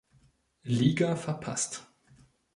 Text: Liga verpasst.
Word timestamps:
Liga 0.63 1.15
verpasst. 1.15 1.85